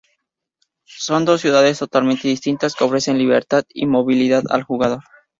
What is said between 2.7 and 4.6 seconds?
que ofrecen libertad y movilidad